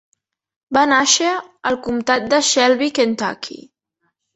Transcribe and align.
Va 0.77 0.83
nàixer 0.93 1.29
al 1.73 1.79
comtat 1.91 2.29
de 2.35 2.43
Shelby, 2.51 2.95
Kentucky. 3.01 3.65